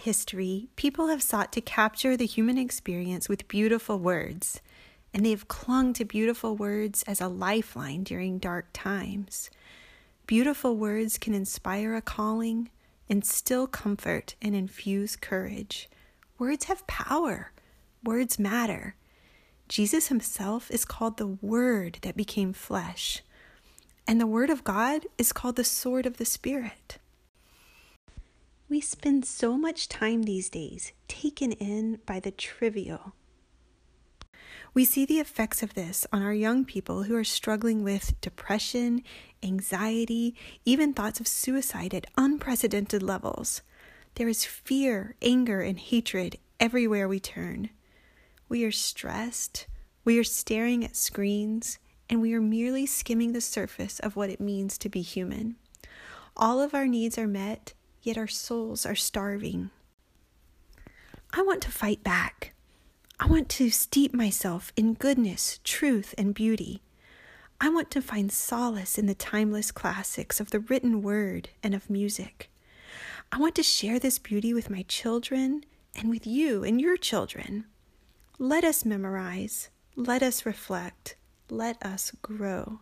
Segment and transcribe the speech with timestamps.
[0.00, 4.60] history, people have sought to capture the human experience with beautiful words,
[5.12, 9.50] and they have clung to beautiful words as a lifeline during dark times.
[10.26, 12.70] Beautiful words can inspire a calling,
[13.08, 15.88] instill comfort, and infuse courage.
[16.38, 17.52] Words have power,
[18.04, 18.94] words matter.
[19.68, 23.22] Jesus himself is called the Word that became flesh,
[24.06, 26.98] and the Word of God is called the sword of the Spirit.
[28.72, 33.12] We spend so much time these days taken in by the trivial.
[34.72, 39.02] We see the effects of this on our young people who are struggling with depression,
[39.42, 43.60] anxiety, even thoughts of suicide at unprecedented levels.
[44.14, 47.68] There is fear, anger, and hatred everywhere we turn.
[48.48, 49.66] We are stressed,
[50.02, 54.40] we are staring at screens, and we are merely skimming the surface of what it
[54.40, 55.56] means to be human.
[56.38, 59.70] All of our needs are met, yet our souls are starving.
[61.32, 62.52] I want to fight back.
[63.18, 66.82] I want to steep myself in goodness, truth, and beauty.
[67.60, 71.88] I want to find solace in the timeless classics of the written word and of
[71.88, 72.50] music.
[73.30, 75.64] I want to share this beauty with my children
[75.94, 77.64] and with you and your children.
[78.38, 79.70] Let us memorize.
[79.94, 81.16] Let us reflect.
[81.48, 82.80] Let us grow.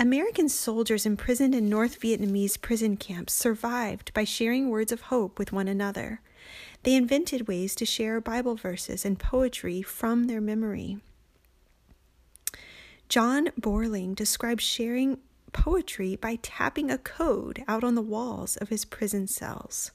[0.00, 5.50] American soldiers imprisoned in North Vietnamese prison camps survived by sharing words of hope with
[5.50, 6.20] one another.
[6.84, 10.98] They invented ways to share Bible verses and poetry from their memory.
[13.08, 15.18] John Borling describes sharing
[15.52, 19.90] poetry by tapping a code out on the walls of his prison cells.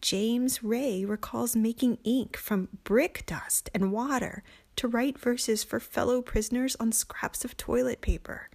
[0.00, 4.42] James Ray recalls making ink from brick dust and water
[4.74, 8.48] to write verses for fellow prisoners on scraps of toilet paper.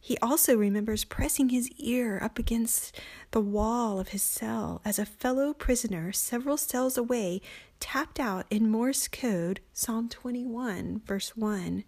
[0.00, 2.98] He also remembers pressing his ear up against
[3.32, 7.40] the wall of his cell as a fellow prisoner several cells away
[7.80, 11.84] tapped out in Morse code Psalm 21, verse 1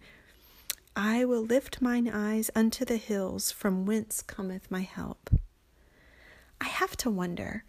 [0.95, 5.29] I will lift mine eyes unto the hills from whence cometh my help.
[6.59, 7.63] I have to wonder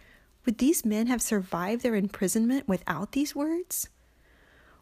[0.45, 3.89] would these men have survived their imprisonment without these words?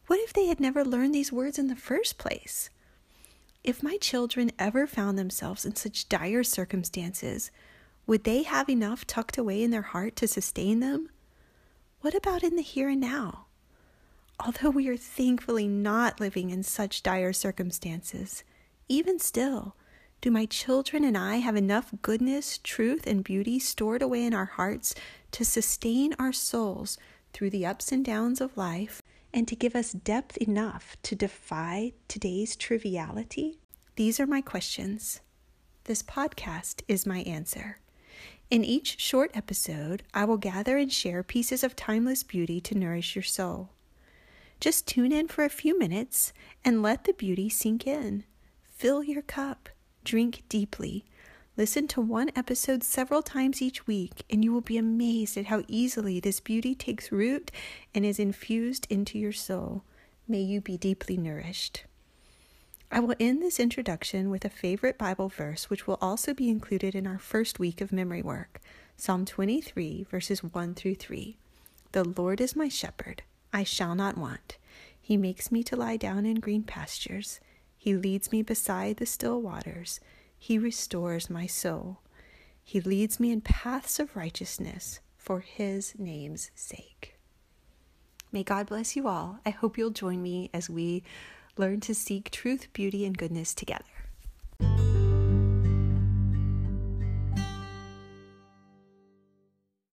[0.06, 2.70] What if they had never learned these words in the first place?
[3.62, 7.50] If my children ever found themselves in such dire circumstances,
[8.06, 11.10] would they have enough tucked away in their heart to sustain them?
[12.00, 13.46] What about in the here and now?
[14.44, 18.44] Although we are thankfully not living in such dire circumstances,
[18.88, 19.76] even still,
[20.22, 24.46] do my children and I have enough goodness, truth, and beauty stored away in our
[24.46, 24.94] hearts
[25.32, 26.96] to sustain our souls
[27.34, 31.92] through the ups and downs of life and to give us depth enough to defy
[32.08, 33.58] today's triviality?
[33.96, 35.20] These are my questions.
[35.84, 37.78] This podcast is my answer.
[38.50, 43.14] In each short episode, I will gather and share pieces of timeless beauty to nourish
[43.14, 43.70] your soul.
[44.60, 46.32] Just tune in for a few minutes
[46.64, 48.24] and let the beauty sink in.
[48.68, 49.68] Fill your cup,
[50.04, 51.04] drink deeply,
[51.60, 55.62] Listen to one episode several times each week, and you will be amazed at how
[55.68, 57.50] easily this beauty takes root
[57.94, 59.84] and is infused into your soul.
[60.26, 61.84] May you be deeply nourished.
[62.90, 66.94] I will end this introduction with a favorite Bible verse, which will also be included
[66.94, 68.62] in our first week of memory work
[68.96, 71.36] Psalm 23, verses 1 through 3.
[71.92, 73.22] The Lord is my shepherd,
[73.52, 74.56] I shall not want.
[74.98, 77.38] He makes me to lie down in green pastures,
[77.76, 80.00] He leads me beside the still waters.
[80.42, 82.00] He restores my soul.
[82.64, 87.18] He leads me in paths of righteousness for his name's sake.
[88.32, 89.40] May God bless you all.
[89.44, 91.02] I hope you'll join me as we
[91.58, 93.84] learn to seek truth, beauty, and goodness together.